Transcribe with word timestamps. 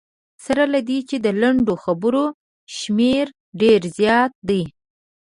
سره 0.45 0.63
له 0.73 0.79
دې 0.89 0.99
چې 1.09 1.15
د 1.25 1.27
لنډو 1.41 1.73
خبرو 1.83 2.25
شمېر 2.77 3.25
ډېر 3.61 3.81
زیات 3.97 4.31
دی. 4.49 4.63